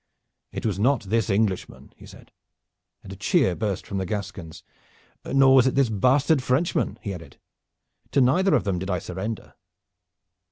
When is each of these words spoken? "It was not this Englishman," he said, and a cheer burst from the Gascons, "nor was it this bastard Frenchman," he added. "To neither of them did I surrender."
"It 0.51 0.65
was 0.65 0.79
not 0.79 1.03
this 1.03 1.29
Englishman," 1.29 1.93
he 1.95 2.07
said, 2.07 2.31
and 3.03 3.13
a 3.13 3.15
cheer 3.15 3.53
burst 3.55 3.85
from 3.85 3.99
the 3.99 4.05
Gascons, 4.07 4.63
"nor 5.23 5.53
was 5.53 5.67
it 5.67 5.75
this 5.75 5.89
bastard 5.89 6.41
Frenchman," 6.41 6.97
he 7.03 7.13
added. 7.13 7.37
"To 8.13 8.19
neither 8.19 8.55
of 8.55 8.63
them 8.63 8.79
did 8.79 8.89
I 8.89 8.97
surrender." 8.97 9.53